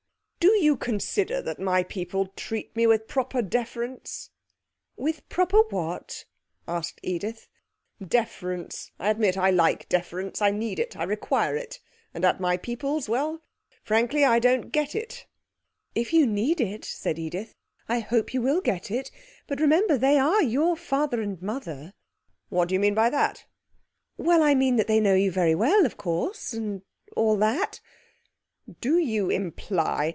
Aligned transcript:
Do 0.39 0.67
you 0.67 0.75
consider 0.77 1.41
that 1.41 1.59
my 1.59 1.81
people 1.83 2.27
treat 2.35 2.75
me 2.75 2.85
with 2.85 3.07
proper 3.07 3.41
deference?' 3.41 4.29
'With 4.95 5.27
proper 5.27 5.61
what?' 5.69 6.25
asked 6.67 6.99
Edith. 7.01 7.47
'Deference. 8.03 8.91
I 8.99 9.09
admit 9.09 9.37
I 9.37 9.49
like 9.49 9.89
deference. 9.89 10.39
I 10.39 10.51
need 10.51 10.77
it 10.77 10.95
I 10.95 11.03
require 11.03 11.55
it; 11.55 11.79
and 12.13 12.23
at 12.23 12.39
my 12.39 12.57
people's 12.57 13.09
well, 13.09 13.41
frankly, 13.83 14.23
I 14.23 14.37
don't 14.37 14.71
get 14.71 14.95
it.' 14.95 15.25
'If 15.95 16.13
you 16.13 16.27
need 16.27 16.61
it,' 16.61 16.85
said 16.85 17.17
Edith, 17.17 17.55
'I 17.89 17.99
hope 18.01 18.33
you 18.33 18.41
will 18.41 18.61
get 18.61 18.91
it. 18.91 19.09
But 19.47 19.59
remember 19.59 19.97
they 19.97 20.17
are 20.19 20.43
your 20.43 20.75
father 20.75 21.21
and 21.21 21.41
mother.' 21.41 21.93
'What 22.49 22.69
do 22.69 22.75
you 22.75 22.79
mean 22.79 22.93
by 22.95 23.09
that?' 23.09 23.45
'Well, 24.17 24.43
I 24.43 24.53
mean 24.53 24.75
they 24.77 24.99
know 24.99 25.15
you 25.15 25.31
very 25.31 25.55
well, 25.55 25.85
of 25.87 25.97
course... 25.97 26.53
and 26.53 26.83
all 27.15 27.35
that.' 27.37 27.79
'Do 28.79 28.97
you 28.99 29.29
imply...?' 29.31 30.09